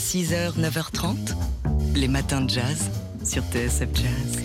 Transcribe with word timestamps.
6h, 0.00 0.58
9h30, 0.58 1.36
les 1.94 2.08
matins 2.08 2.40
de 2.40 2.48
jazz 2.48 2.90
sur 3.22 3.42
TSF 3.42 3.88
Jazz. 3.94 4.42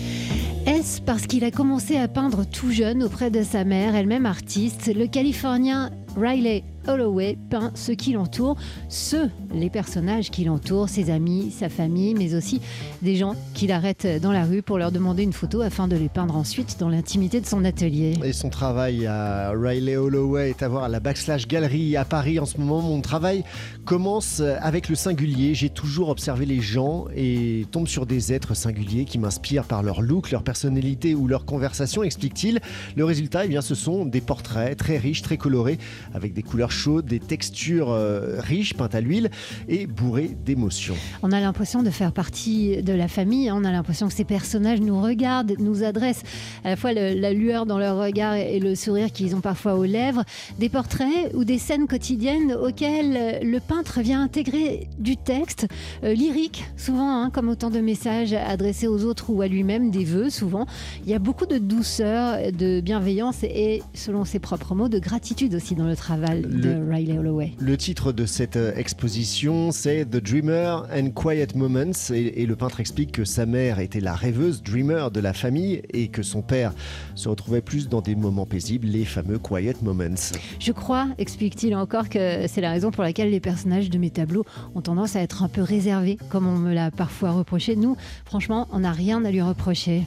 Est-ce 0.66 1.00
parce 1.00 1.26
qu'il 1.26 1.44
a 1.44 1.50
commencé 1.50 1.96
à 1.96 2.08
peindre 2.08 2.44
tout 2.44 2.70
jeune 2.70 3.02
auprès 3.02 3.30
de 3.30 3.42
sa 3.42 3.64
mère, 3.64 3.94
elle-même 3.94 4.26
artiste, 4.26 4.92
le 4.94 5.06
Californien 5.06 5.90
Riley 6.16 6.64
Holloway 6.88 7.36
peint 7.50 7.72
ceux 7.74 7.94
qui 7.94 8.12
l'entourent, 8.12 8.56
ceux, 8.88 9.28
les 9.52 9.70
personnages 9.70 10.30
qui 10.30 10.44
l'entourent, 10.44 10.88
ses 10.88 11.10
amis, 11.10 11.50
sa 11.50 11.68
famille, 11.68 12.14
mais 12.14 12.34
aussi 12.34 12.60
des 13.02 13.16
gens 13.16 13.34
qui 13.54 13.66
l'arrêtent 13.66 14.20
dans 14.22 14.32
la 14.32 14.44
rue 14.44 14.62
pour 14.62 14.78
leur 14.78 14.92
demander 14.92 15.22
une 15.22 15.32
photo 15.32 15.62
afin 15.62 15.88
de 15.88 15.96
les 15.96 16.08
peindre 16.08 16.36
ensuite 16.36 16.78
dans 16.78 16.88
l'intimité 16.88 17.40
de 17.40 17.46
son 17.46 17.64
atelier. 17.64 18.14
Et 18.24 18.32
son 18.32 18.50
travail 18.50 19.06
à 19.06 19.50
Riley 19.50 19.96
Holloway 19.96 20.50
est 20.50 20.62
à 20.62 20.68
voir 20.68 20.84
à 20.84 20.88
la 20.88 21.00
Backslash 21.00 21.48
Gallery 21.48 21.96
à 21.96 22.04
Paris 22.04 22.38
en 22.38 22.46
ce 22.46 22.58
moment. 22.58 22.80
Mon 22.82 23.00
travail 23.00 23.44
commence 23.84 24.40
avec 24.40 24.88
le 24.88 24.94
singulier. 24.94 25.54
J'ai 25.54 25.70
toujours 25.70 26.08
observé 26.08 26.46
les 26.46 26.60
gens 26.60 27.06
et 27.14 27.66
tombe 27.70 27.88
sur 27.88 28.06
des 28.06 28.32
êtres 28.32 28.54
singuliers 28.54 29.04
qui 29.04 29.18
m'inspirent 29.18 29.64
par 29.64 29.82
leur 29.82 30.02
look, 30.02 30.30
leur 30.30 30.42
personnalité 30.42 31.14
ou 31.14 31.26
leur 31.26 31.44
conversation, 31.44 32.02
explique-t-il. 32.02 32.60
Le 32.96 33.04
résultat, 33.04 33.44
eh 33.44 33.48
bien, 33.48 33.60
ce 33.60 33.74
sont 33.74 34.06
des 34.06 34.20
portraits 34.20 34.76
très 34.76 34.98
riches, 34.98 35.22
très 35.22 35.36
colorés, 35.36 35.78
avec 36.14 36.32
des 36.32 36.42
couleurs 36.42 36.72
chaudes, 36.72 37.06
des 37.06 37.20
textures 37.20 37.90
euh, 37.90 38.40
riches, 38.40 38.74
peintes 38.74 38.94
à 38.94 39.00
l'huile 39.00 39.30
et 39.68 39.86
bourrées 39.86 40.30
d'émotions. 40.44 40.96
On 41.22 41.32
a 41.32 41.40
l'impression 41.40 41.82
de 41.82 41.90
faire 41.90 42.12
partie 42.12 42.82
de 42.82 42.92
la 42.92 43.08
famille, 43.08 43.48
hein. 43.48 43.56
on 43.58 43.64
a 43.64 43.72
l'impression 43.72 44.08
que 44.08 44.14
ces 44.14 44.24
personnages 44.24 44.80
nous 44.80 45.00
regardent, 45.00 45.54
nous 45.58 45.82
adressent 45.82 46.22
à 46.64 46.70
la 46.70 46.76
fois 46.76 46.92
la 46.92 47.32
lueur 47.32 47.66
dans 47.66 47.78
leur 47.78 47.98
regard 47.98 48.34
et 48.34 48.58
le 48.58 48.74
sourire 48.74 49.12
qu'ils 49.12 49.34
ont 49.34 49.40
parfois 49.40 49.74
aux 49.74 49.84
lèvres, 49.84 50.24
des 50.58 50.68
portraits 50.68 51.32
ou 51.34 51.44
des 51.44 51.58
scènes 51.58 51.86
quotidiennes 51.86 52.52
auxquelles 52.54 53.16
euh, 53.16 53.38
le 53.42 53.60
peintre 53.60 54.00
vient 54.00 54.22
intégrer 54.22 54.88
du 54.98 55.16
texte 55.16 55.66
euh, 56.04 56.14
lyrique, 56.14 56.64
souvent 56.76 57.22
hein, 57.22 57.30
comme 57.30 57.48
autant 57.48 57.70
de 57.70 57.80
messages 57.80 58.32
adressés 58.32 58.86
aux 58.86 59.04
autres 59.04 59.30
ou 59.30 59.42
à 59.42 59.48
lui-même, 59.48 59.90
des 59.90 60.04
vœux 60.04 60.30
souvent. 60.30 60.66
Il 61.04 61.10
y 61.10 61.14
a 61.14 61.18
beaucoup 61.18 61.46
de 61.46 61.58
douceur, 61.58 62.52
de 62.52 62.80
bienveillance 62.80 63.42
et, 63.42 63.82
selon 63.94 64.24
ses 64.24 64.38
propres 64.38 64.74
mots, 64.74 64.88
de 64.88 64.98
gratitude 64.98 65.54
aussi 65.54 65.74
dans 65.74 65.86
le 65.86 65.95
travail 65.96 66.42
de 66.42 66.68
Le- 66.70 66.88
Riley 66.90 67.18
Holloway. 67.18 67.52
Le 67.58 67.76
titre 67.76 68.12
de 68.12 68.26
cette 68.26 68.56
euh, 68.56 68.72
exposition, 68.76 69.70
c'est 69.72 70.04
The 70.04 70.22
Dreamer 70.22 70.86
and 70.94 71.10
Quiet 71.10 71.48
Moments. 71.54 72.10
Et, 72.12 72.42
et 72.42 72.46
le 72.46 72.56
peintre 72.56 72.80
explique 72.80 73.12
que 73.12 73.24
sa 73.24 73.46
mère 73.46 73.78
était 73.80 74.00
la 74.00 74.14
rêveuse 74.14 74.62
dreamer 74.62 75.10
de 75.10 75.20
la 75.20 75.32
famille 75.32 75.82
et 75.92 76.08
que 76.08 76.22
son 76.22 76.42
père 76.42 76.72
se 77.14 77.28
retrouvait 77.28 77.60
plus 77.60 77.88
dans 77.88 78.00
des 78.00 78.14
moments 78.14 78.46
paisibles, 78.46 78.86
les 78.86 79.04
fameux 79.04 79.38
Quiet 79.38 79.82
Moments. 79.82 80.32
Je 80.60 80.72
crois, 80.72 81.08
explique-t-il 81.18 81.74
encore, 81.74 82.08
que 82.08 82.46
c'est 82.46 82.60
la 82.60 82.70
raison 82.70 82.90
pour 82.90 83.02
laquelle 83.02 83.30
les 83.30 83.40
personnages 83.40 83.90
de 83.90 83.98
mes 83.98 84.10
tableaux 84.10 84.44
ont 84.74 84.80
tendance 84.82 85.16
à 85.16 85.20
être 85.20 85.42
un 85.42 85.48
peu 85.48 85.62
réservés, 85.62 86.18
comme 86.28 86.46
on 86.46 86.56
me 86.56 86.72
l'a 86.74 86.90
parfois 86.90 87.32
reproché. 87.32 87.76
Nous, 87.76 87.96
franchement, 88.24 88.68
on 88.72 88.80
n'a 88.80 88.92
rien 88.92 89.24
à 89.24 89.30
lui 89.30 89.42
reprocher. 89.42 90.02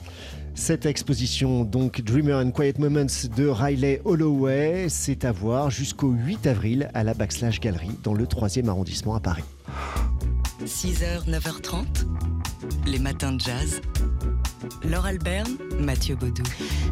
Cette 0.60 0.84
exposition, 0.84 1.64
donc 1.64 2.02
Dreamer 2.02 2.34
and 2.34 2.50
Quiet 2.50 2.74
Moments 2.78 3.06
de 3.34 3.48
Riley 3.48 4.02
Holloway, 4.04 4.88
c'est 4.90 5.24
à 5.24 5.32
voir 5.32 5.70
jusqu'au 5.70 6.10
8 6.10 6.46
avril 6.46 6.90
à 6.92 7.02
la 7.02 7.14
Backslash 7.14 7.60
Gallery 7.60 7.88
dans 8.02 8.12
le 8.12 8.26
3e 8.26 8.68
arrondissement 8.68 9.14
à 9.14 9.20
Paris. 9.20 9.42
6h, 10.62 11.26
9h30, 11.26 11.86
les 12.86 12.98
matins 12.98 13.32
de 13.32 13.40
jazz. 13.40 13.80
Laure 14.88 15.04
Alberne, 15.04 15.58
Mathieu 15.78 16.14
Baudou. 16.14 16.42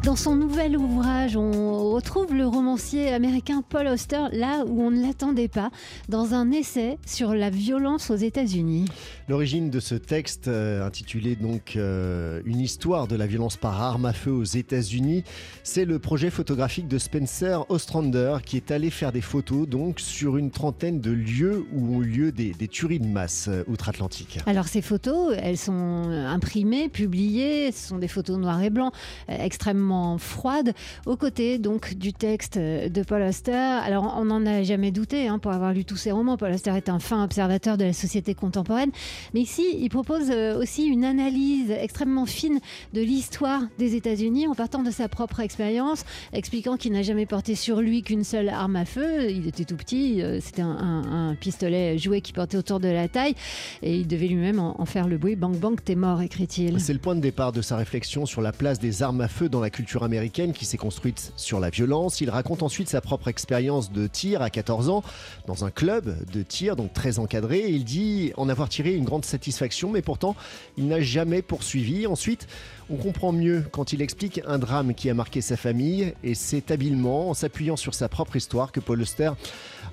Dans 0.05 0.15
son 0.15 0.37
nouvel 0.37 0.77
ouvrage, 0.77 1.37
on 1.37 1.91
retrouve 1.91 2.35
le 2.35 2.47
romancier 2.47 3.09
américain 3.09 3.63
Paul 3.67 3.87
Auster 3.87 4.25
là 4.33 4.65
où 4.67 4.83
on 4.83 4.91
ne 4.91 5.01
l'attendait 5.01 5.49
pas, 5.49 5.71
dans 6.09 6.35
un 6.35 6.51
essai 6.51 6.99
sur 7.07 7.35
la 7.35 7.49
violence 7.49 8.11
aux 8.11 8.17
États-Unis. 8.17 8.85
L'origine 9.29 9.71
de 9.71 9.81
ce 9.81 9.95
texte, 9.95 10.49
euh, 10.49 10.87
intitulé 10.87 11.35
donc 11.35 11.77
euh, 11.77 12.43
Une 12.45 12.61
histoire 12.61 13.09
de 13.09 13.17
la 13.17 13.27
violence 13.27 13.57
par 13.57 13.81
arme 13.81 14.05
à 14.05 14.13
feu 14.13 14.33
aux 14.33 14.45
États-Unis, 14.45 15.25
c'est 15.63 15.87
le 15.87 15.99
projet 15.99 16.29
photographique 16.29 16.89
de 16.89 16.99
Spencer 16.99 17.65
Ostrander 17.71 18.37
qui 18.45 18.57
est 18.57 18.71
allé 18.71 18.91
faire 18.91 19.13
des 19.13 19.23
photos 19.23 19.67
donc 19.67 19.99
sur 19.99 20.37
une 20.37 20.51
trentaine 20.51 21.01
de 21.01 21.11
lieux 21.11 21.65
où 21.73 21.97
ont 21.97 22.01
lieu 22.01 22.33
des, 22.33 22.53
des 22.53 22.69
tueries 22.69 23.01
de 23.01 23.07
masse 23.07 23.47
euh, 23.49 23.65
outre-Atlantique. 23.67 24.41
Alors 24.47 24.69
ces 24.69 24.83
photos, 24.83 25.35
elles 25.39 25.59
sont 25.59 25.73
imprimées, 25.73 26.91
publiées, 26.91 27.73
ce 27.79 27.89
sont 27.89 27.99
des 27.99 28.09
photos 28.09 28.39
noir 28.39 28.63
et 28.63 28.71
blanc, 28.71 28.93
euh, 29.31 29.37
extrêmement 29.39 30.19
froides, 30.19 30.75
aux 31.07 31.17
côtés 31.17 31.59
donc 31.59 31.95
du 31.95 32.13
texte 32.13 32.57
euh, 32.57 32.89
de 32.89 33.03
Paul 33.03 33.23
Auster. 33.23 33.53
Alors 33.53 34.15
on 34.19 34.27
n'en 34.27 34.45
a 34.47 34.63
jamais 34.63 34.91
douté 34.91 35.29
hein, 35.29 35.39
pour 35.39 35.53
avoir 35.53 35.73
lu 35.73 35.85
tous 35.85 35.97
ses 35.97 36.13
romans. 36.13 36.37
Paul 36.37 36.53
Auster 36.53 36.73
est 36.77 36.89
un 36.89 36.99
fin 36.99 37.25
observateur 37.25 37.77
de 37.77 37.85
la 37.85 37.93
société 37.93 38.35
contemporaine, 38.35 38.91
mais 39.35 39.41
ici 39.41 39.65
il 39.79 39.89
propose 39.89 40.31
euh, 40.31 40.59
aussi 40.59 40.87
une 40.87 41.05
analyse 41.05 41.71
extrêmement 41.71 42.27
fine 42.27 42.61
de 42.93 43.01
l'histoire 43.01 43.63
des 43.79 43.95
États-Unis 43.95 44.47
en 44.49 44.55
partant 44.55 44.83
de 44.83 44.91
sa 44.91 45.09
propre 45.09 45.41
expérience, 45.41 46.05
expliquant 46.33 46.77
qu'il 46.77 46.93
n'a 46.93 47.03
jamais 47.03 47.27
porté 47.27 47.55
sur 47.55 47.81
lui 47.81 48.03
qu'une 48.03 48.25
seule 48.25 48.49
arme 48.49 48.77
à 48.77 48.85
feu. 48.85 49.31
Il 49.31 49.47
était 49.47 49.65
tout 49.65 49.77
petit, 49.77 50.23
c'était 50.41 50.63
un 50.63 51.37
pistolet 51.41 51.99
jouet 51.99 52.21
qui 52.21 52.33
portait 52.33 52.57
autour 52.57 52.81
de 52.81 52.89
la 52.89 53.09
taille 53.09 53.35
et 53.83 53.97
il 53.97 54.07
devait 54.07 54.27
lui-même 54.27 54.59
en, 54.59 54.81
en 54.81 54.85
faire 54.85 55.09
le 55.09 55.19
bruit. 55.19 55.37
Bang 55.37 55.57
bang, 55.57 55.79
t'es 55.83 55.95
mort, 55.95 56.23
écrit-il. 56.23 56.81
C'est 56.81 56.93
le 56.93 56.99
point 56.99 57.15
de 57.15 57.21
départ 57.21 57.53
de 57.53 57.63
sa 57.69 57.77
réflexion 57.77 58.25
sur 58.25 58.41
la 58.41 58.51
place 58.51 58.79
des 58.79 59.03
armes 59.03 59.21
à 59.21 59.29
feu 59.29 59.51
dans 59.51 59.61
la 59.61 59.69
culture 59.69 60.03
américaine 60.03 60.55
qui 60.55 60.65
s'est 60.65 60.79
construite 60.79 61.35
sur 61.37 61.61
la 61.61 61.69
violence. 61.69 62.23
Il 62.23 62.31
raconte 62.31 62.63
ensuite 62.63 62.89
sa 62.89 63.03
propre 63.03 63.29
expérience 63.29 63.93
de 63.93 64.07
tir 64.07 64.41
à 64.41 64.49
14 64.49 64.89
ans 64.89 65.03
dans 65.47 65.67
un 65.67 65.71
club 65.71 66.17
de 66.33 66.43
tir, 66.43 66.77
donc 66.77 66.95
très 66.95 67.19
encadré. 67.19 67.67
Il 67.69 67.85
dit 67.85 68.33
en 68.39 68.49
avoir 68.49 68.71
tiré 68.71 68.95
une 68.95 69.05
grande 69.05 69.27
satisfaction, 69.27 69.91
mais 69.91 70.01
pourtant 70.01 70.35
il 70.79 70.89
n'a 70.89 71.03
jamais 71.03 71.43
poursuivi. 71.43 72.07
Ensuite, 72.07 72.49
on 72.91 72.97
comprend 72.97 73.33
mieux 73.33 73.65
quand 73.71 73.93
il 73.93 74.03
explique 74.03 74.41
un 74.47 74.59
drame 74.59 74.95
qui 74.95 75.11
a 75.11 75.15
marqué 75.15 75.41
sa 75.41 75.57
famille 75.57 76.15
et 76.25 76.35
c'est 76.35 76.71
habilement 76.71 77.31
en 77.31 77.35
s'appuyant 77.35 77.77
sur 77.77 77.95
sa 77.95 78.09
propre 78.09 78.37
histoire 78.37 78.73
que 78.73 78.81
Paul 78.81 79.01
Auster 79.03 79.33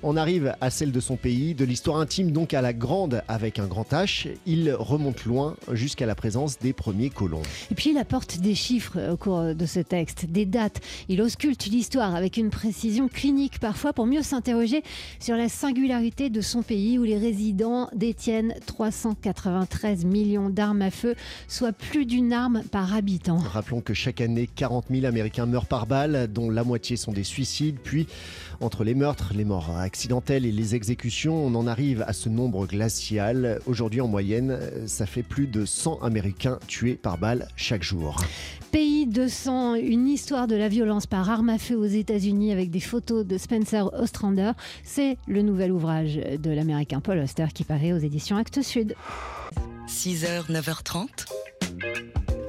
on 0.02 0.16
arrive 0.16 0.54
à 0.60 0.70
celle 0.70 0.92
de 0.92 1.00
son 1.00 1.16
pays, 1.16 1.54
de 1.54 1.64
l'histoire 1.64 1.98
intime 1.98 2.30
donc 2.30 2.54
à 2.54 2.60
la 2.60 2.72
grande 2.72 3.22
avec 3.28 3.58
un 3.58 3.66
grand 3.66 3.90
H. 3.92 4.28
Il 4.46 4.72
remonte 4.72 5.24
loin 5.24 5.56
jusqu'à 5.72 6.06
la 6.06 6.14
présence 6.14 6.58
des 6.58 6.72
premiers 6.72 7.10
colons. 7.10 7.42
Et 7.70 7.74
puis 7.74 7.90
il 7.90 7.98
apporte 7.98 8.38
des 8.38 8.54
chiffres 8.54 8.98
au 9.10 9.16
cours 9.16 9.54
de 9.54 9.66
ce 9.66 9.80
texte, 9.80 10.26
des 10.26 10.46
dates. 10.46 10.80
Il 11.08 11.22
ausculte 11.22 11.66
l'histoire 11.66 12.14
avec 12.14 12.36
une 12.36 12.50
précision 12.50 13.08
clinique 13.08 13.58
parfois 13.58 13.92
pour 13.92 14.06
mieux 14.06 14.22
s'interroger 14.22 14.82
sur 15.18 15.36
la 15.36 15.48
singularité 15.48 16.30
de 16.30 16.40
son 16.40 16.62
pays 16.62 16.98
où 16.98 17.04
les 17.04 17.18
résidents 17.18 17.88
détiennent 17.94 18.54
393 18.66 20.04
millions 20.04 20.50
d'armes 20.50 20.82
à 20.82 20.90
feu, 20.90 21.14
soit 21.48 21.72
plus 21.72 22.06
d'une 22.06 22.32
arme 22.32 22.62
par 22.70 22.85
habitant. 22.92 23.38
Rappelons 23.38 23.80
que 23.80 23.94
chaque 23.94 24.20
année, 24.20 24.48
40 24.54 24.86
000 24.90 25.06
Américains 25.06 25.46
meurent 25.46 25.66
par 25.66 25.86
balle, 25.86 26.28
dont 26.32 26.50
la 26.50 26.64
moitié 26.64 26.96
sont 26.96 27.12
des 27.12 27.24
suicides. 27.24 27.78
Puis, 27.82 28.06
entre 28.60 28.84
les 28.84 28.94
meurtres, 28.94 29.32
les 29.34 29.44
morts 29.44 29.76
accidentelles 29.76 30.46
et 30.46 30.52
les 30.52 30.74
exécutions, 30.74 31.46
on 31.46 31.54
en 31.54 31.66
arrive 31.66 32.04
à 32.06 32.12
ce 32.12 32.28
nombre 32.28 32.66
glacial. 32.66 33.60
Aujourd'hui, 33.66 34.00
en 34.00 34.08
moyenne, 34.08 34.58
ça 34.86 35.06
fait 35.06 35.22
plus 35.22 35.46
de 35.46 35.64
100 35.64 36.02
Américains 36.02 36.58
tués 36.66 36.94
par 36.94 37.18
balle 37.18 37.48
chaque 37.56 37.82
jour. 37.82 38.16
Pays 38.72 39.06
de 39.06 39.28
sang, 39.28 39.74
une 39.74 40.08
histoire 40.08 40.46
de 40.46 40.56
la 40.56 40.68
violence 40.68 41.06
par 41.06 41.30
arme 41.30 41.48
à 41.48 41.58
feu 41.58 41.76
aux 41.76 41.84
États-Unis 41.84 42.52
avec 42.52 42.70
des 42.70 42.80
photos 42.80 43.24
de 43.24 43.38
Spencer 43.38 43.90
Ostrander. 43.94 44.52
C'est 44.82 45.16
le 45.26 45.42
nouvel 45.42 45.72
ouvrage 45.72 46.16
de 46.16 46.50
l'américain 46.50 47.00
Paul 47.00 47.18
Auster 47.18 47.46
qui 47.54 47.64
paraît 47.64 47.92
aux 47.92 47.98
éditions 47.98 48.36
Actes 48.36 48.62
Sud. 48.62 48.94
6h, 49.88 50.50
9h30, 50.50 51.06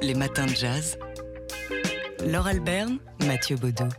les 0.08 0.14
matins 0.14 0.46
de 0.46 0.56
jazz. 0.56 0.98
Laure 2.26 2.48
Alberne, 2.48 2.98
Mathieu 3.26 3.58
Baudou. 3.58 3.90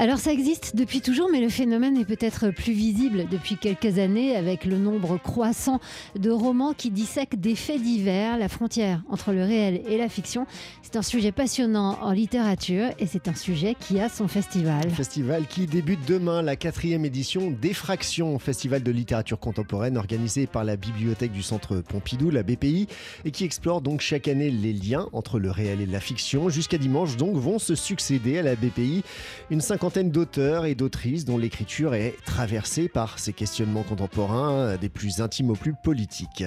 Alors 0.00 0.18
ça 0.18 0.32
existe 0.32 0.76
depuis 0.76 1.00
toujours, 1.00 1.28
mais 1.28 1.40
le 1.40 1.48
phénomène 1.48 1.96
est 1.96 2.04
peut-être 2.04 2.50
plus 2.50 2.72
visible 2.72 3.26
depuis 3.28 3.56
quelques 3.56 3.98
années 3.98 4.36
avec 4.36 4.64
le 4.64 4.78
nombre 4.78 5.18
croissant 5.18 5.80
de 6.16 6.30
romans 6.30 6.72
qui 6.72 6.92
dissèquent 6.92 7.40
des 7.40 7.56
faits 7.56 7.82
divers, 7.82 8.38
la 8.38 8.48
frontière 8.48 9.02
entre 9.08 9.32
le 9.32 9.42
réel 9.42 9.82
et 9.88 9.98
la 9.98 10.08
fiction. 10.08 10.46
C'est 10.82 10.94
un 10.94 11.02
sujet 11.02 11.32
passionnant 11.32 11.98
en 12.00 12.12
littérature 12.12 12.90
et 13.00 13.08
c'est 13.08 13.26
un 13.26 13.34
sujet 13.34 13.74
qui 13.74 13.98
a 13.98 14.08
son 14.08 14.28
festival. 14.28 14.88
Festival 14.90 15.48
qui 15.48 15.66
débute 15.66 16.06
demain, 16.06 16.42
la 16.42 16.54
quatrième 16.54 17.04
édition 17.04 17.50
d'Effraction, 17.50 18.38
festival 18.38 18.84
de 18.84 18.92
littérature 18.92 19.40
contemporaine 19.40 19.96
organisé 19.96 20.46
par 20.46 20.62
la 20.62 20.76
bibliothèque 20.76 21.32
du 21.32 21.42
Centre 21.42 21.78
Pompidou, 21.80 22.30
la 22.30 22.44
BPI, 22.44 22.86
et 23.24 23.32
qui 23.32 23.42
explore 23.42 23.80
donc 23.80 24.00
chaque 24.00 24.28
année 24.28 24.50
les 24.50 24.72
liens 24.72 25.08
entre 25.12 25.40
le 25.40 25.50
réel 25.50 25.80
et 25.80 25.86
la 25.86 25.98
fiction. 25.98 26.50
Jusqu'à 26.50 26.78
dimanche, 26.78 27.16
donc, 27.16 27.34
vont 27.34 27.58
se 27.58 27.74
succéder 27.74 28.38
à 28.38 28.42
la 28.42 28.54
BPI 28.54 29.02
une 29.50 29.60
cinquantaine 29.60 29.87
d'auteurs 29.88 30.66
et 30.66 30.74
d'autrices 30.74 31.24
dont 31.24 31.38
l'écriture 31.38 31.94
est 31.94 32.14
traversée 32.24 32.88
par 32.88 33.18
ces 33.18 33.32
questionnements 33.32 33.82
contemporains, 33.82 34.76
des 34.76 34.88
plus 34.88 35.20
intimes 35.20 35.50
aux 35.50 35.54
plus 35.54 35.74
politiques. 35.82 36.44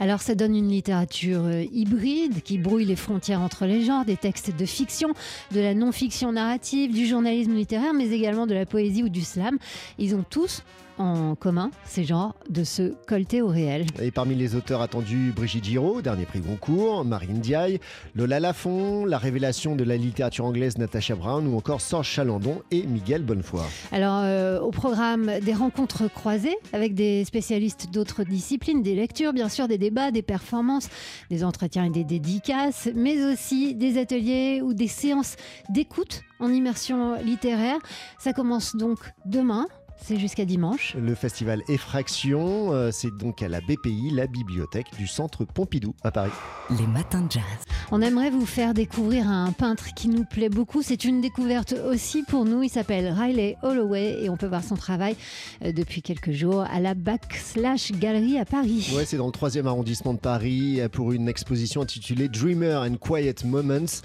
Alors 0.00 0.20
ça 0.20 0.34
donne 0.34 0.54
une 0.54 0.68
littérature 0.68 1.44
euh, 1.44 1.64
hybride 1.72 2.42
qui 2.42 2.58
brouille 2.58 2.84
les 2.84 2.96
frontières 2.96 3.40
entre 3.40 3.66
les 3.66 3.84
genres, 3.84 4.04
des 4.04 4.16
textes 4.16 4.56
de 4.56 4.64
fiction, 4.64 5.08
de 5.52 5.60
la 5.60 5.74
non-fiction 5.74 6.32
narrative, 6.32 6.92
du 6.92 7.06
journalisme 7.06 7.54
littéraire, 7.54 7.92
mais 7.92 8.10
également 8.10 8.46
de 8.46 8.54
la 8.54 8.66
poésie 8.66 9.02
ou 9.02 9.08
du 9.08 9.22
slam. 9.22 9.58
Ils 9.98 10.14
ont 10.14 10.24
tous 10.28 10.62
en 10.98 11.34
commun, 11.34 11.70
c'est 11.84 12.04
genre 12.04 12.34
de 12.48 12.64
se 12.64 12.94
colter 13.06 13.42
au 13.42 13.48
réel. 13.48 13.86
Et 14.00 14.10
parmi 14.10 14.34
les 14.34 14.54
auteurs 14.54 14.80
attendus, 14.80 15.32
Brigitte 15.34 15.64
Giraud, 15.64 16.02
dernier 16.02 16.24
prix 16.24 16.40
Goncourt, 16.40 17.04
Marine 17.04 17.40
Diaye, 17.40 17.80
Lola 18.14 18.40
Lafont, 18.40 19.04
la 19.04 19.18
révélation 19.18 19.76
de 19.76 19.84
la 19.84 19.96
littérature 19.96 20.44
anglaise 20.44 20.78
Natasha 20.78 21.14
Brown 21.14 21.46
ou 21.46 21.56
encore 21.56 21.80
Sorge 21.80 22.08
Chalandon 22.08 22.62
et 22.70 22.82
Miguel 22.86 23.22
Bonnefoy. 23.22 23.62
Alors, 23.92 24.20
euh, 24.22 24.60
au 24.60 24.70
programme, 24.70 25.30
des 25.40 25.54
rencontres 25.54 26.08
croisées 26.08 26.56
avec 26.72 26.94
des 26.94 27.24
spécialistes 27.24 27.88
d'autres 27.92 28.24
disciplines, 28.24 28.82
des 28.82 28.94
lectures, 28.94 29.32
bien 29.32 29.48
sûr, 29.48 29.68
des 29.68 29.78
débats, 29.78 30.10
des 30.10 30.22
performances, 30.22 30.88
des 31.30 31.44
entretiens 31.44 31.84
et 31.84 31.90
des 31.90 32.04
dédicaces, 32.04 32.88
mais 32.94 33.24
aussi 33.24 33.74
des 33.74 33.98
ateliers 33.98 34.60
ou 34.62 34.74
des 34.74 34.88
séances 34.88 35.36
d'écoute 35.70 36.22
en 36.40 36.52
immersion 36.52 37.16
littéraire. 37.22 37.78
Ça 38.18 38.32
commence 38.32 38.76
donc 38.76 38.98
demain 39.24 39.66
c'est 40.02 40.18
jusqu'à 40.18 40.44
dimanche. 40.44 40.94
Le 40.94 41.14
festival 41.14 41.62
Effraction, 41.68 42.72
euh, 42.72 42.90
c'est 42.92 43.16
donc 43.16 43.42
à 43.42 43.48
la 43.48 43.60
BPI, 43.60 44.10
la 44.12 44.26
bibliothèque 44.26 44.86
du 44.96 45.06
centre 45.06 45.44
Pompidou 45.44 45.94
à 46.02 46.10
Paris. 46.10 46.30
Les 46.78 46.86
matins 46.86 47.22
de 47.22 47.32
jazz. 47.32 47.42
On 47.90 48.00
aimerait 48.02 48.30
vous 48.30 48.46
faire 48.46 48.74
découvrir 48.74 49.28
un 49.28 49.52
peintre 49.52 49.94
qui 49.94 50.08
nous 50.08 50.24
plaît 50.24 50.48
beaucoup. 50.48 50.82
C'est 50.82 51.04
une 51.04 51.20
découverte 51.20 51.74
aussi 51.88 52.22
pour 52.22 52.44
nous. 52.44 52.62
Il 52.62 52.68
s'appelle 52.68 53.12
Riley 53.12 53.56
Holloway 53.62 54.22
et 54.22 54.28
on 54.28 54.36
peut 54.36 54.46
voir 54.46 54.64
son 54.64 54.76
travail 54.76 55.16
euh, 55.64 55.72
depuis 55.72 56.02
quelques 56.02 56.32
jours 56.32 56.62
à 56.62 56.80
la 56.80 56.94
Backslash 56.94 57.92
Galerie 57.92 58.38
à 58.38 58.44
Paris. 58.44 58.92
Ouais, 58.94 59.04
c'est 59.04 59.16
dans 59.16 59.26
le 59.26 59.32
troisième 59.32 59.66
arrondissement 59.66 60.14
de 60.14 60.18
Paris 60.18 60.80
pour 60.92 61.12
une 61.12 61.28
exposition 61.28 61.82
intitulée 61.82 62.28
Dreamer 62.28 62.82
and 62.82 62.96
Quiet 62.96 63.44
Moments 63.44 64.02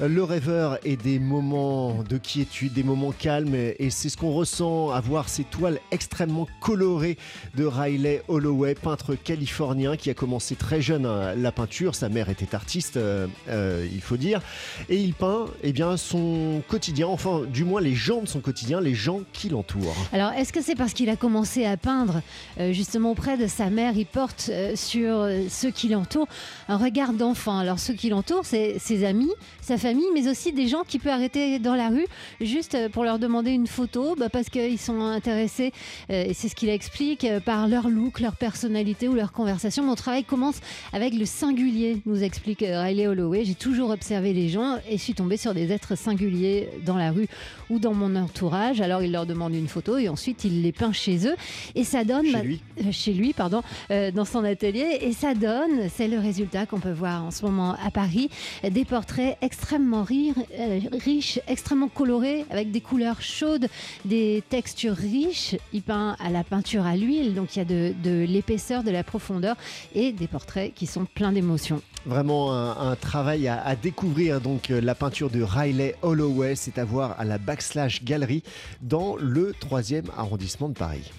le 0.00 0.22
rêveur 0.22 0.78
et 0.84 0.96
des 0.96 1.18
moments 1.18 2.02
de 2.02 2.18
quiétude, 2.18 2.74
des 2.74 2.82
moments 2.82 3.12
calmes. 3.12 3.54
Et 3.54 3.88
c'est 3.88 4.10
ce 4.10 4.16
qu'on 4.16 4.32
ressent 4.32 4.90
à 4.90 5.00
voir 5.00 5.28
ces 5.28 5.44
toiles 5.44 5.80
extrêmement 5.90 6.46
colorées 6.60 7.16
de 7.56 7.64
Riley 7.64 8.22
Holloway, 8.28 8.74
peintre 8.74 9.14
californien 9.14 9.96
qui 9.96 10.10
a 10.10 10.14
commencé 10.14 10.54
très 10.54 10.82
jeune 10.82 11.06
hein, 11.06 11.34
la 11.34 11.50
peinture. 11.50 11.94
Sa 11.94 12.10
mère 12.10 12.28
était 12.28 12.54
artiste, 12.54 12.98
euh, 12.98 13.26
euh, 13.48 13.86
il 13.90 14.02
faut 14.02 14.18
dire. 14.18 14.42
Et 14.90 14.96
il 14.96 15.14
peint 15.14 15.46
eh 15.62 15.72
bien, 15.72 15.96
son 15.96 16.62
quotidien, 16.68 17.06
enfin 17.06 17.42
du 17.48 17.64
moins 17.64 17.80
les 17.80 17.94
gens 17.94 18.20
de 18.20 18.28
son 18.28 18.40
quotidien, 18.40 18.80
les 18.80 18.94
gens 18.94 19.20
qui 19.32 19.48
l'entourent. 19.48 19.96
Alors 20.12 20.32
est-ce 20.32 20.52
que 20.52 20.62
c'est 20.62 20.74
parce 20.74 20.92
qu'il 20.92 21.08
a 21.08 21.16
commencé 21.16 21.64
à 21.64 21.78
peindre 21.78 22.20
euh, 22.60 22.72
justement 22.72 23.12
auprès 23.12 23.38
de 23.38 23.46
sa 23.46 23.70
mère? 23.70 23.96
Il 23.96 24.06
porte 24.06 24.50
sur 24.74 25.26
ceux 25.48 25.70
qui 25.70 25.88
l'entourent 25.88 26.28
un 26.68 26.76
regard 26.76 27.14
d'enfant. 27.14 27.58
Alors 27.58 27.78
ceux 27.78 27.94
qui 27.94 28.10
l'entourent, 28.10 28.44
c'est 28.44 28.78
ses 28.78 29.04
amis, 29.04 29.32
sa 29.62 29.78
famille 29.78 29.85
mais 30.14 30.28
aussi 30.28 30.52
des 30.52 30.68
gens 30.68 30.82
qui 30.86 30.98
peuvent 30.98 31.12
arrêter 31.12 31.58
dans 31.58 31.74
la 31.74 31.88
rue 31.88 32.06
juste 32.40 32.74
euh, 32.74 32.88
pour 32.88 33.04
leur 33.04 33.18
demander 33.18 33.50
une 33.52 33.66
photo, 33.66 34.14
bah, 34.16 34.28
parce 34.28 34.48
qu'ils 34.48 34.78
sont 34.78 35.00
intéressés, 35.00 35.72
euh, 36.10 36.24
et 36.26 36.34
c'est 36.34 36.48
ce 36.48 36.54
qu'il 36.54 36.68
explique, 36.68 37.24
euh, 37.24 37.40
par 37.40 37.68
leur 37.68 37.88
look, 37.88 38.20
leur 38.20 38.36
personnalité 38.36 39.08
ou 39.08 39.14
leur 39.14 39.32
conversation. 39.32 39.84
Mon 39.84 39.94
travail 39.94 40.24
commence 40.24 40.60
avec 40.92 41.14
le 41.14 41.24
singulier, 41.24 42.00
nous 42.06 42.22
explique 42.22 42.60
Riley 42.60 43.06
Holloway. 43.06 43.44
J'ai 43.44 43.54
toujours 43.54 43.90
observé 43.90 44.32
les 44.32 44.48
gens 44.48 44.78
et 44.88 44.98
suis 44.98 45.14
tombée 45.14 45.36
sur 45.36 45.54
des 45.54 45.70
êtres 45.72 45.96
singuliers 45.96 46.68
dans 46.84 46.96
la 46.96 47.12
rue 47.12 47.28
ou 47.70 47.78
dans 47.78 47.94
mon 47.94 48.16
entourage. 48.16 48.80
Alors 48.80 49.02
il 49.02 49.12
leur 49.12 49.26
demande 49.26 49.54
une 49.54 49.68
photo 49.68 49.98
et 49.98 50.08
ensuite 50.08 50.44
il 50.44 50.62
les 50.62 50.72
peint 50.72 50.92
chez 50.92 51.26
eux. 51.28 51.36
Et 51.74 51.84
ça 51.84 52.04
donne... 52.04 52.26
Chez 52.26 52.42
lui, 52.42 52.60
chez 52.90 53.12
lui 53.12 53.32
pardon, 53.32 53.62
dans 53.90 54.24
son 54.24 54.44
atelier. 54.44 54.98
Et 55.00 55.12
ça 55.12 55.34
donne, 55.34 55.88
c'est 55.94 56.08
le 56.08 56.18
résultat 56.18 56.66
qu'on 56.66 56.80
peut 56.80 56.92
voir 56.92 57.24
en 57.24 57.30
ce 57.30 57.44
moment 57.44 57.76
à 57.84 57.90
Paris, 57.90 58.30
des 58.68 58.84
portraits 58.84 59.36
extrêmement 59.40 59.75
extrêmement 59.76 60.04
rire, 60.04 60.34
euh, 60.58 60.80
riche, 61.04 61.38
extrêmement 61.46 61.88
coloré, 61.88 62.46
avec 62.48 62.70
des 62.70 62.80
couleurs 62.80 63.20
chaudes, 63.20 63.68
des 64.06 64.42
textures 64.48 64.96
riches. 64.96 65.54
Il 65.74 65.82
peint 65.82 66.16
à 66.18 66.30
la 66.30 66.44
peinture 66.44 66.86
à 66.86 66.96
l'huile, 66.96 67.34
donc 67.34 67.56
il 67.56 67.58
y 67.58 67.62
a 67.62 67.64
de, 67.66 68.24
l'épaisseur, 68.24 68.82
de 68.82 68.90
la 68.90 69.04
profondeur 69.04 69.54
et 69.94 70.12
des 70.12 70.28
portraits 70.28 70.72
qui 70.74 70.86
sont 70.86 71.04
pleins 71.04 71.30
d'émotions. 71.30 71.82
Vraiment 72.06 72.54
un, 72.54 72.96
travail 72.96 73.48
à, 73.48 73.76
découvrir. 73.76 74.40
Donc 74.40 74.70
euh, 74.70 74.80
la 74.80 74.94
peinture 74.94 75.28
de 75.28 75.42
Riley 75.42 75.94
Holloway, 76.00 76.54
c'est 76.56 76.78
à 76.78 76.86
voir 76.86 77.14
à 77.18 77.24
la 77.24 77.36
Backslash 77.36 78.02
Galerie 78.02 78.44
dans 78.80 79.16
le 79.16 79.52
3e 79.52 80.04
arrondissement 80.16 80.70
de 80.70 80.74
Paris. 80.74 81.12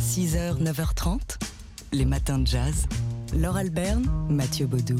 6h, 0.00 0.62
9h30, 0.62 1.36
les 1.92 2.06
matins 2.06 2.38
de 2.38 2.46
jazz. 2.46 2.86
Laure 3.38 3.56
Alberne, 3.56 4.06
Mathieu 4.28 4.66
Baudou. 4.66 4.96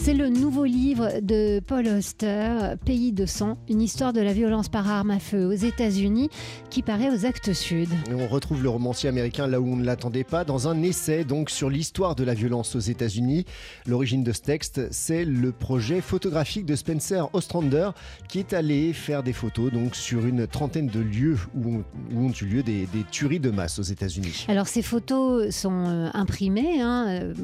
C'est 0.00 0.14
le 0.14 0.28
nouveau 0.28 0.64
livre 0.64 1.20
de 1.20 1.60
Paul 1.60 1.86
Auster, 1.88 2.74
Pays 2.84 3.12
de 3.12 3.26
sang, 3.26 3.58
une 3.68 3.82
histoire 3.82 4.12
de 4.12 4.20
la 4.20 4.32
violence 4.32 4.68
par 4.68 4.88
arme 4.88 5.10
à 5.10 5.18
feu 5.18 5.46
aux 5.46 5.52
États-Unis, 5.52 6.30
qui 6.70 6.82
paraît 6.82 7.10
aux 7.10 7.26
Actes 7.26 7.52
Sud. 7.52 7.88
on 8.12 8.28
retrouve 8.28 8.62
le 8.62 8.68
romancier 8.68 9.08
américain 9.08 9.46
là 9.46 9.60
où 9.60 9.66
on 9.66 9.76
ne 9.76 9.84
l'attendait 9.84 10.24
pas, 10.24 10.44
dans 10.44 10.68
un 10.68 10.82
essai 10.82 11.24
donc 11.24 11.50
sur 11.50 11.68
l'histoire 11.68 12.14
de 12.14 12.22
la 12.22 12.34
violence 12.34 12.76
aux 12.76 12.80
États-Unis. 12.80 13.44
L'origine 13.86 14.22
de 14.22 14.32
ce 14.32 14.42
texte, 14.42 14.82
c'est 14.92 15.24
le 15.24 15.50
projet 15.50 16.00
photographique 16.00 16.66
de 16.66 16.76
Spencer 16.76 17.28
Ostrander, 17.32 17.90
qui 18.28 18.38
est 18.38 18.52
allé 18.52 18.92
faire 18.92 19.22
des 19.22 19.32
photos 19.32 19.72
donc 19.72 19.96
sur 19.96 20.26
une 20.26 20.46
trentaine 20.46 20.86
de 20.86 21.00
lieux 21.00 21.38
où, 21.54 21.82
ont 22.14 22.30
eu 22.30 22.44
lieu 22.44 22.62
des, 22.62 22.86
tueries 23.10 23.40
de 23.40 23.50
masse 23.50 23.78
aux 23.78 23.82
États-Unis. 23.82 24.46
Alors 24.48 24.68
ces 24.68 24.82
photos 24.82 25.54
sont 25.54 25.86
euh, 25.86 26.10
imprimées. 26.14 26.80
Hein, 26.80 27.06
euh, 27.08 27.34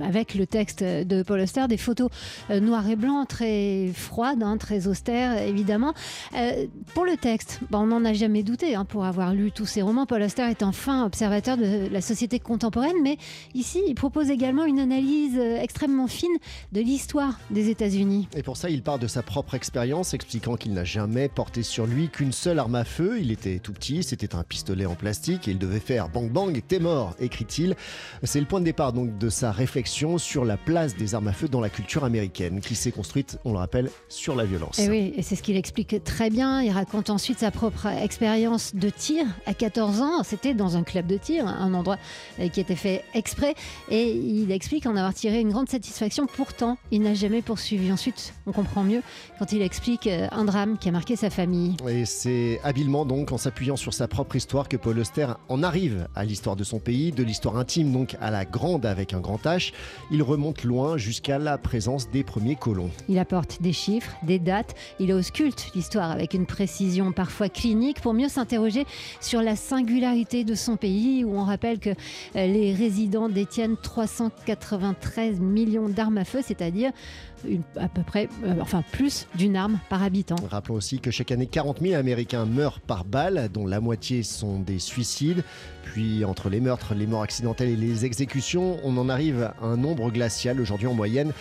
avec 0.00 0.34
le 0.34 0.46
texte 0.46 0.82
de 0.82 1.22
Paul 1.22 1.40
Auster, 1.40 1.66
des 1.68 1.76
photos 1.76 2.10
euh, 2.50 2.60
noir 2.60 2.88
et 2.88 2.96
blanc 2.96 3.24
très 3.24 3.90
froides, 3.94 4.42
hein, 4.42 4.56
très 4.56 4.86
austères 4.86 5.42
évidemment. 5.42 5.94
Euh, 6.34 6.66
pour 6.94 7.04
le 7.04 7.16
texte, 7.16 7.60
on 7.72 7.86
n'en 7.86 8.04
a 8.04 8.12
jamais 8.12 8.42
douté 8.42 8.74
hein, 8.74 8.84
pour 8.84 9.04
avoir 9.04 9.34
lu 9.34 9.52
tous 9.52 9.66
ces 9.66 9.82
romans. 9.82 10.06
Paul 10.06 10.22
Auster 10.22 10.48
est 10.50 10.62
enfin 10.62 11.04
observateur 11.04 11.56
de 11.56 11.88
la 11.90 12.00
société 12.00 12.38
contemporaine, 12.38 12.96
mais 13.02 13.18
ici 13.54 13.80
il 13.86 13.94
propose 13.94 14.30
également 14.30 14.64
une 14.64 14.80
analyse 14.80 15.36
euh, 15.38 15.60
extrêmement 15.60 16.06
fine 16.06 16.36
de 16.72 16.80
l'histoire 16.80 17.38
des 17.50 17.68
États-Unis. 17.70 18.28
Et 18.36 18.42
pour 18.42 18.56
ça, 18.56 18.70
il 18.70 18.82
part 18.82 18.98
de 18.98 19.06
sa 19.06 19.22
propre 19.22 19.54
expérience, 19.54 20.14
expliquant 20.14 20.56
qu'il 20.56 20.72
n'a 20.72 20.84
jamais 20.84 21.28
porté 21.28 21.62
sur 21.62 21.86
lui 21.86 22.08
qu'une 22.08 22.32
seule 22.32 22.58
arme 22.58 22.74
à 22.74 22.84
feu. 22.84 23.18
Il 23.20 23.30
était 23.30 23.58
tout 23.58 23.72
petit, 23.72 24.02
c'était 24.02 24.34
un 24.34 24.42
pistolet 24.42 24.86
en 24.86 24.94
plastique 24.94 25.48
et 25.48 25.50
il 25.50 25.58
devait 25.58 25.80
faire 25.80 26.08
bang 26.08 26.30
bang, 26.30 26.60
t'es 26.66 26.78
mort, 26.78 27.14
écrit-il. 27.20 27.76
C'est 28.22 28.40
le 28.40 28.46
point 28.46 28.60
de 28.60 28.64
départ 28.64 28.92
donc 28.92 29.18
de 29.18 29.28
sa 29.28 29.52
réflexion 29.56 30.18
sur 30.18 30.44
la 30.44 30.56
place 30.56 30.96
des 30.96 31.14
armes 31.14 31.28
à 31.28 31.32
feu 31.32 31.48
dans 31.48 31.60
la 31.60 31.70
culture 31.70 32.04
américaine, 32.04 32.60
qui 32.60 32.74
s'est 32.74 32.92
construite, 32.92 33.38
on 33.44 33.52
le 33.52 33.58
rappelle, 33.58 33.90
sur 34.08 34.36
la 34.36 34.44
violence. 34.44 34.78
Et 34.78 34.88
oui, 34.88 35.12
et 35.16 35.22
c'est 35.22 35.34
ce 35.34 35.42
qu'il 35.42 35.56
explique 35.56 36.04
très 36.04 36.30
bien. 36.30 36.62
Il 36.62 36.70
raconte 36.70 37.10
ensuite 37.10 37.38
sa 37.38 37.50
propre 37.50 37.86
expérience 37.86 38.74
de 38.74 38.90
tir 38.90 39.26
à 39.46 39.54
14 39.54 40.00
ans. 40.00 40.22
C'était 40.22 40.54
dans 40.54 40.76
un 40.76 40.82
club 40.82 41.06
de 41.06 41.16
tir, 41.16 41.46
un 41.46 41.72
endroit 41.74 41.96
euh, 42.38 42.48
qui 42.48 42.60
était 42.60 42.76
fait 42.76 43.02
exprès. 43.14 43.54
Et 43.90 44.12
il 44.12 44.52
explique 44.52 44.86
en 44.86 44.96
avoir 44.96 45.14
tiré 45.14 45.40
une 45.40 45.50
grande 45.50 45.68
satisfaction. 45.68 46.26
Pourtant, 46.26 46.76
il 46.90 47.02
n'a 47.02 47.14
jamais 47.14 47.42
poursuivi. 47.42 47.90
Ensuite, 47.90 48.34
on 48.46 48.52
comprend 48.52 48.84
mieux 48.84 49.02
quand 49.38 49.52
il 49.52 49.62
explique 49.62 50.06
euh, 50.06 50.28
un 50.32 50.44
drame 50.44 50.76
qui 50.78 50.88
a 50.88 50.92
marqué 50.92 51.16
sa 51.16 51.30
famille. 51.30 51.76
Et 51.88 52.04
c'est 52.04 52.60
habilement 52.62 53.04
donc 53.06 53.32
en 53.32 53.38
s'appuyant 53.38 53.76
sur 53.76 53.94
sa 53.94 54.06
propre 54.06 54.36
histoire 54.36 54.68
que 54.68 54.76
Paul 54.76 54.98
Auster 54.98 55.28
en 55.48 55.62
arrive 55.62 56.08
à 56.14 56.24
l'histoire 56.24 56.56
de 56.56 56.64
son 56.64 56.78
pays, 56.78 57.12
de 57.12 57.22
l'histoire 57.22 57.56
intime 57.56 57.92
donc 57.92 58.16
à 58.20 58.30
la 58.30 58.44
grande 58.44 58.84
avec 58.84 59.14
un 59.14 59.20
grand 59.20 59.45
il 60.10 60.22
remonte 60.22 60.64
loin 60.64 60.96
jusqu'à 60.96 61.38
la 61.38 61.58
présence 61.58 62.10
des 62.10 62.24
premiers 62.24 62.56
colons. 62.56 62.90
Il 63.08 63.18
apporte 63.18 63.62
des 63.62 63.72
chiffres, 63.72 64.16
des 64.22 64.38
dates, 64.38 64.74
il 64.98 65.12
ausculte 65.12 65.70
l'histoire 65.74 66.10
avec 66.10 66.34
une 66.34 66.46
précision 66.46 67.12
parfois 67.12 67.48
clinique 67.48 68.00
pour 68.00 68.14
mieux 68.14 68.28
s'interroger 68.28 68.84
sur 69.20 69.42
la 69.42 69.56
singularité 69.56 70.44
de 70.44 70.54
son 70.54 70.76
pays 70.76 71.24
où 71.24 71.36
on 71.36 71.44
rappelle 71.44 71.78
que 71.78 71.90
euh, 71.90 71.94
les 72.34 72.74
résidents 72.74 73.28
détiennent 73.28 73.76
393 73.76 75.40
millions 75.40 75.88
d'armes 75.88 76.18
à 76.18 76.24
feu, 76.24 76.40
c'est-à-dire 76.42 76.92
à 77.76 77.88
peu 77.88 78.02
près, 78.02 78.28
euh, 78.44 78.54
enfin 78.60 78.82
plus 78.92 79.26
d'une 79.34 79.56
arme 79.56 79.78
par 79.88 80.02
habitant. 80.02 80.36
Rappelons 80.50 80.76
aussi 80.76 81.00
que 81.00 81.10
chaque 81.10 81.30
année, 81.30 81.46
40 81.46 81.80
000 81.80 81.94
Américains 81.94 82.44
meurent 82.44 82.80
par 82.80 83.04
balle, 83.04 83.48
dont 83.52 83.66
la 83.66 83.80
moitié 83.80 84.22
sont 84.22 84.58
des 84.58 84.78
suicides. 84.78 85.44
Puis 85.84 86.24
entre 86.24 86.48
les 86.48 86.60
meurtres, 86.60 86.94
les 86.94 87.06
morts 87.06 87.22
accidentelles 87.22 87.70
et 87.70 87.76
les 87.76 88.04
exécutions, 88.04 88.78
on 88.82 88.96
en 88.96 89.08
arrive 89.26 89.42
à 89.60 89.64
un 89.64 89.76
nombre 89.76 90.10
glacial. 90.10 90.60
Aujourd'hui, 90.60 90.86
en 90.86 90.94
moyenne, 90.94 91.32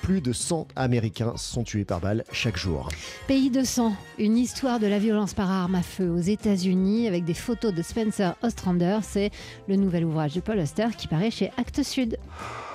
plus 0.00 0.22
de 0.22 0.32
100 0.32 0.68
Américains 0.76 1.34
sont 1.36 1.62
tués 1.62 1.84
par 1.84 2.00
balle 2.00 2.24
chaque 2.32 2.56
jour. 2.56 2.88
Pays 3.26 3.50
de 3.50 3.64
sang, 3.64 3.94
une 4.18 4.38
histoire 4.38 4.80
de 4.80 4.86
la 4.86 4.98
violence 4.98 5.34
par 5.34 5.50
arme 5.50 5.74
à 5.74 5.82
feu 5.82 6.08
aux 6.08 6.20
États-Unis 6.20 7.06
avec 7.06 7.24
des 7.24 7.34
photos 7.34 7.74
de 7.74 7.82
Spencer 7.82 8.34
Ostrander. 8.42 9.00
C'est 9.02 9.30
le 9.68 9.76
nouvel 9.76 10.06
ouvrage 10.06 10.34
de 10.34 10.40
Paul 10.40 10.58
Auster 10.58 10.86
qui 10.96 11.06
paraît 11.06 11.30
chez 11.30 11.50
Actes 11.58 11.82
Sud. 11.82 12.16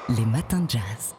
Les 0.10 0.26
matins 0.26 0.60
de 0.60 0.70
jazz. 0.70 1.16